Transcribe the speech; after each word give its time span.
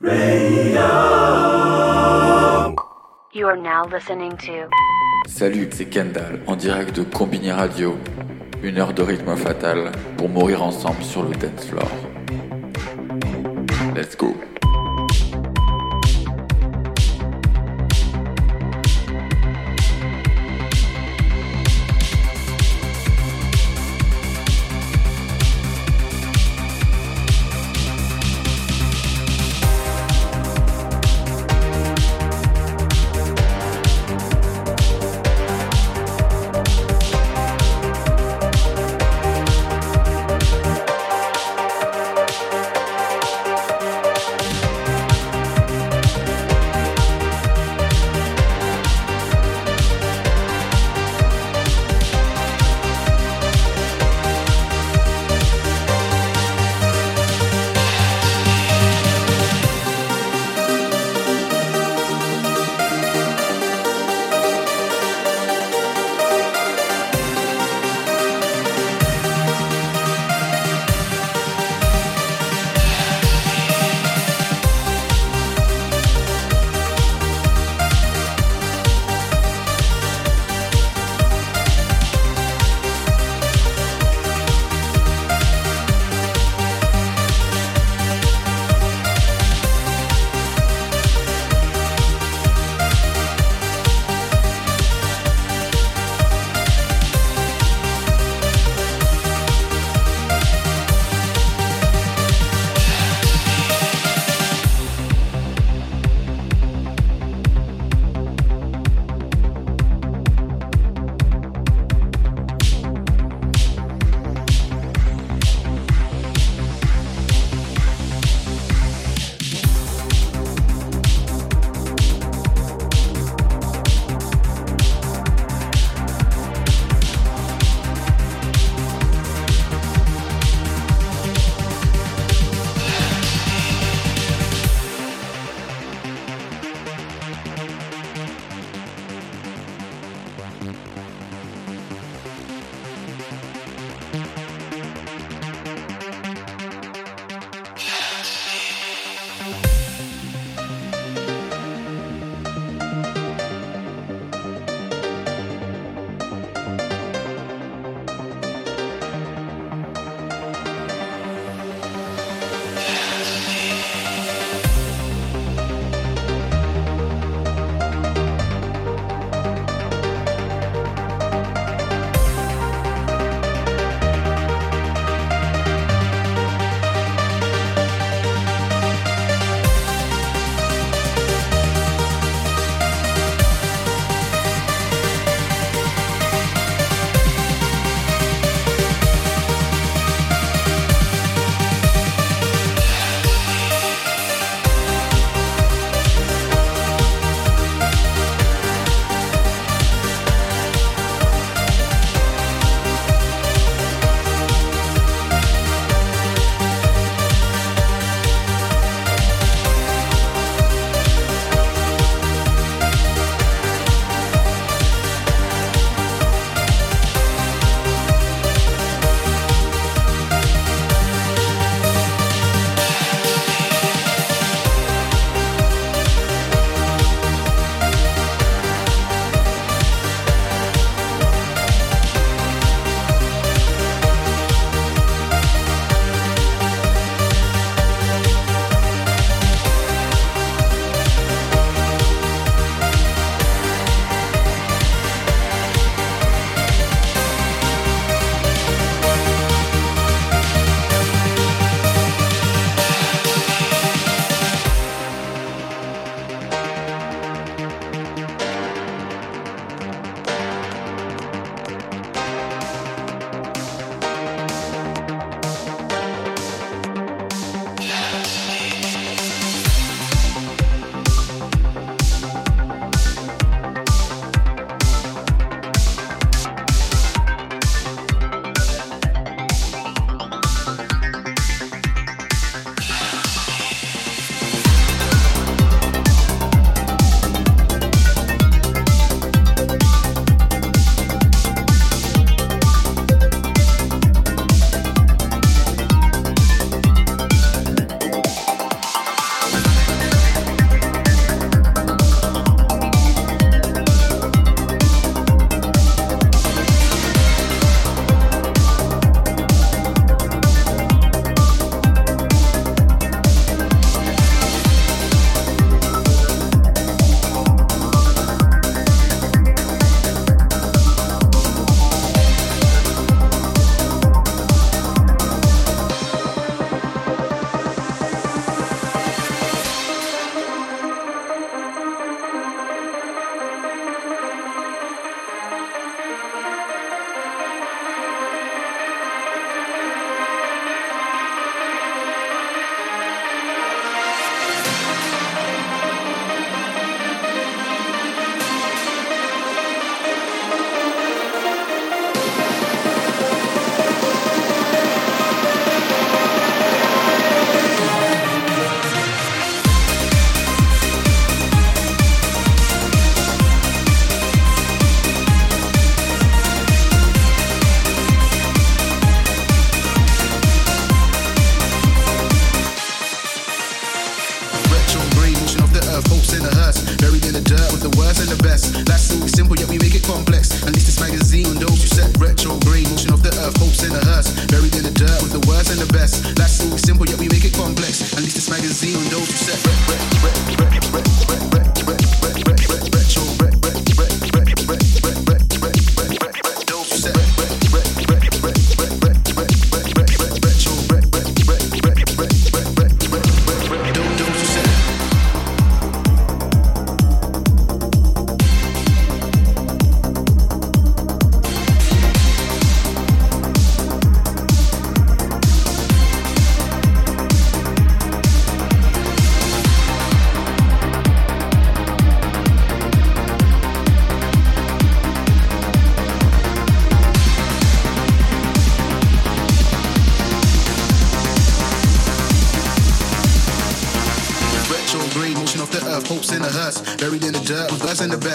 Radio. 0.00 0.74
You 3.32 3.46
are 3.46 3.56
now 3.56 3.86
listening 3.90 4.36
to 4.36 4.68
Salut, 5.26 5.70
c'est 5.72 5.86
Kendall, 5.86 6.40
en 6.46 6.56
direct 6.56 6.94
de 6.94 7.02
Combini 7.02 7.50
Radio. 7.50 7.96
Une 8.62 8.76
heure 8.78 8.92
de 8.92 9.02
rythme 9.02 9.34
fatal 9.36 9.92
pour 10.18 10.28
mourir 10.28 10.62
ensemble 10.62 11.02
sur 11.02 11.22
le 11.22 11.30
dance 11.30 11.64
floor. 11.66 11.88
Let's 13.94 14.14
go. 14.14 14.34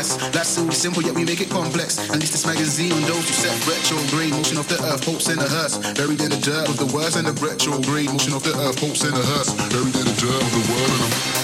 mess. 0.02 0.36
Life's 0.36 0.50
so 0.50 0.70
simple, 0.70 1.04
yet 1.04 1.16
we 1.16 1.26
make 1.26 1.42
it 1.42 1.50
complex. 1.50 2.00
At 2.10 2.20
least 2.20 2.34
this 2.34 2.46
magazine 2.46 2.92
on 2.92 3.02
those 3.02 3.28
who 3.28 3.34
set 3.34 3.56
retrograde 3.68 4.32
motion 4.32 4.58
of 4.58 4.68
the 4.68 4.76
earth, 4.84 5.06
hopes 5.06 5.30
in 5.30 5.38
the 5.38 5.48
hearse. 5.48 5.78
Buried 5.94 6.22
in 6.22 6.30
the 6.30 6.38
dirt 6.38 6.68
with 6.68 6.78
the 6.78 6.90
words 6.96 7.16
and 7.16 7.28
the 7.28 7.34
retrograde 7.46 8.10
motion 8.10 8.34
of 8.34 8.44
the 8.44 8.54
earth, 8.58 8.80
hopes 8.80 9.04
in 9.04 9.12
the 9.12 9.24
hearse. 9.24 9.54
Buried 9.70 9.96
in 9.96 10.06
the 10.06 10.16
dirt 10.20 10.42
with 10.44 10.54
the 10.54 10.74
words. 10.74 11.02
and 11.02 11.36
the. 11.36 11.41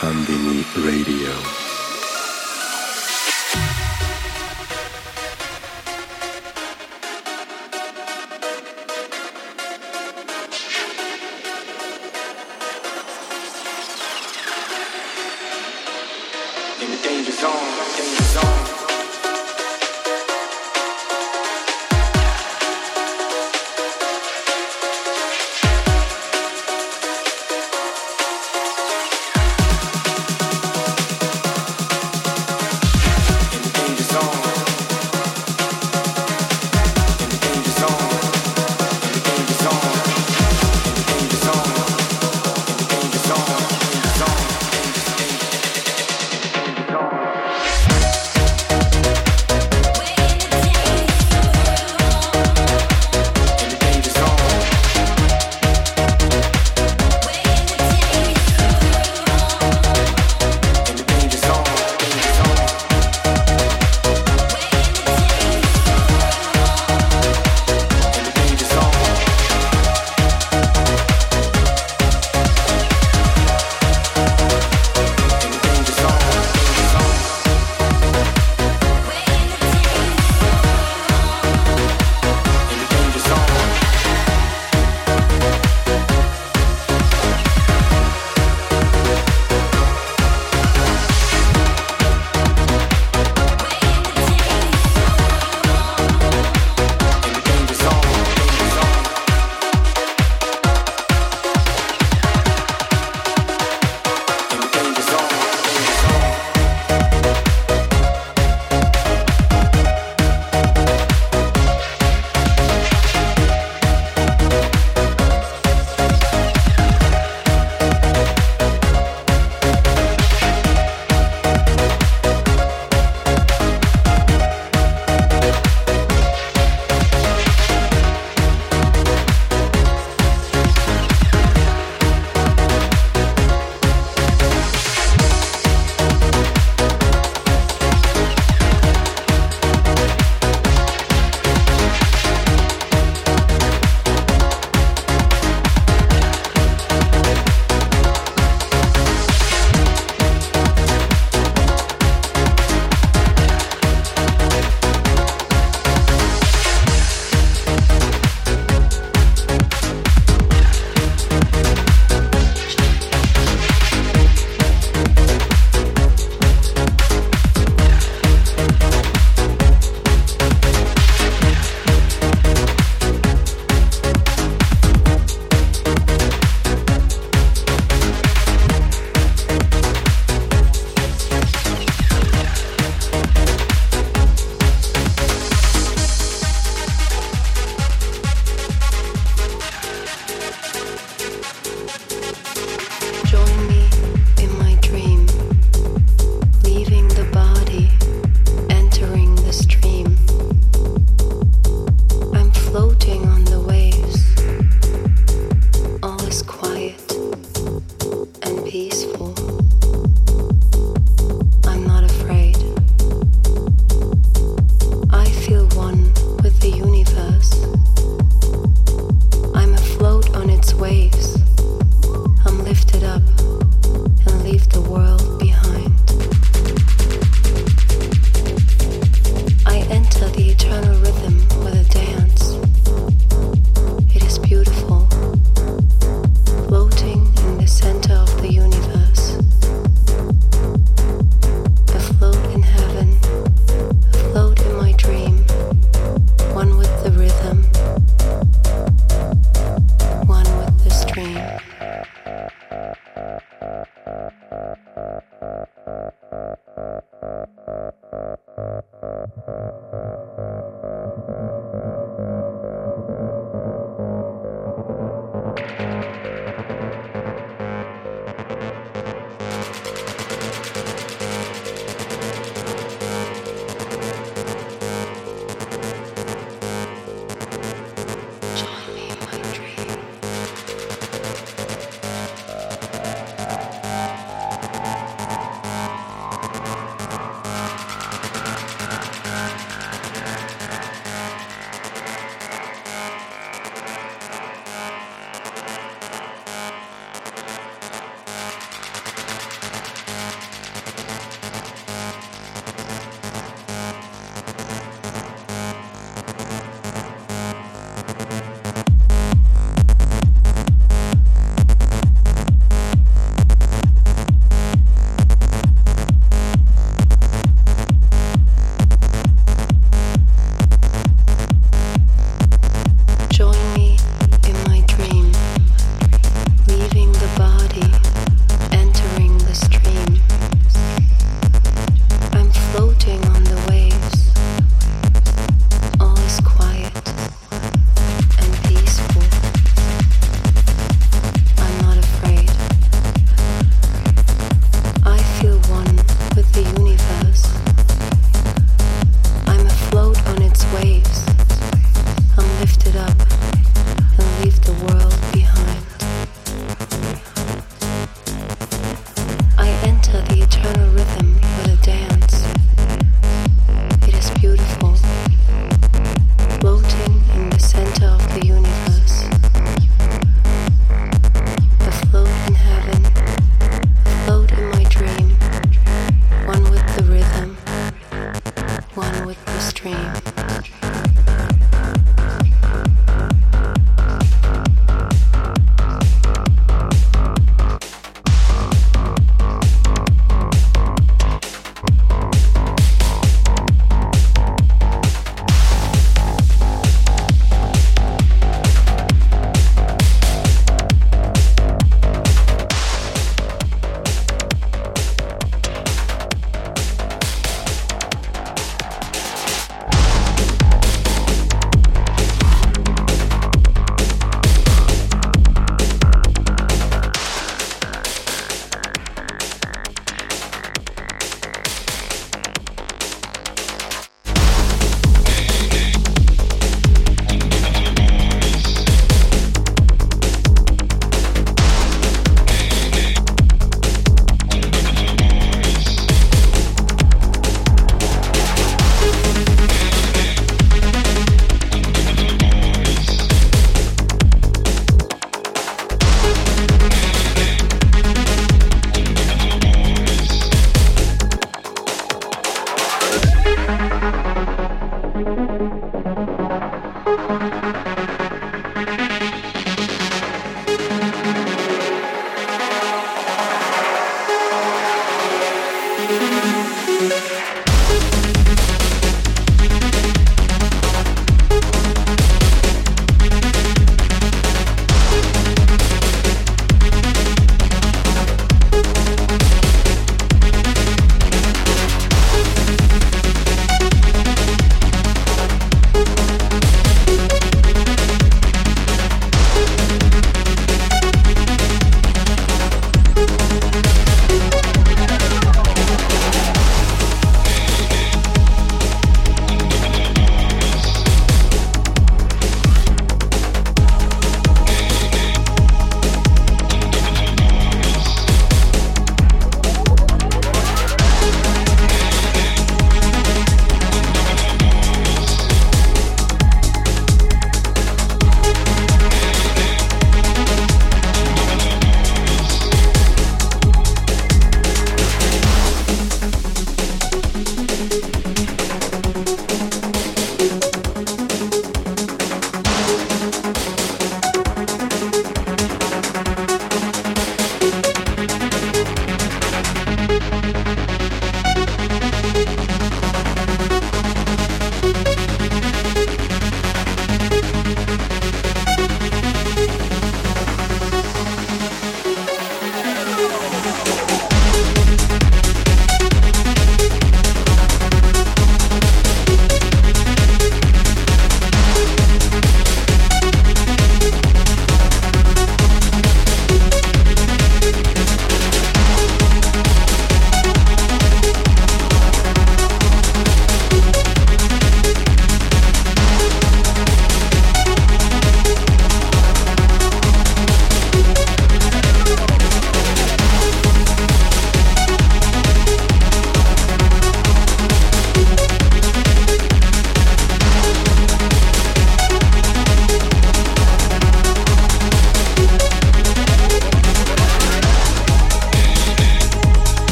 Kundalini 0.00 0.64
Radio. 0.80 1.59